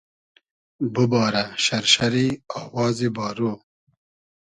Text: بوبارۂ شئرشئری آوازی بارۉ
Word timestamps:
بوبارۂ 0.93 1.43
شئرشئری 1.65 2.27
آوازی 2.61 3.09
بارۉ 3.15 3.39